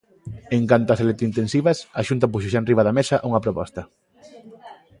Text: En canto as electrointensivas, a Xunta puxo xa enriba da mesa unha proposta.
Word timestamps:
En 0.57 0.63
canto 0.71 0.89
as 0.91 1.03
electrointensivas, 1.05 1.77
a 1.99 2.01
Xunta 2.07 2.31
puxo 2.31 2.51
xa 2.51 2.59
enriba 2.61 2.85
da 2.87 2.95
mesa 2.99 3.21
unha 3.29 3.43
proposta. 3.45 3.81